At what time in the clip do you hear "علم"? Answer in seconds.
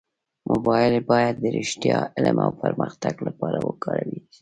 2.15-2.37